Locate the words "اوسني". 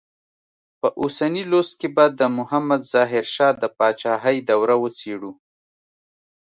1.01-1.43